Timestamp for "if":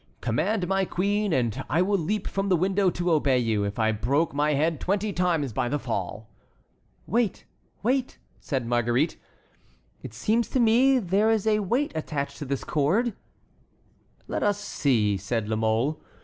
3.63-3.77